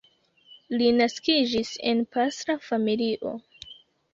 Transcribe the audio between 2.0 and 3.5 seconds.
pastra familio.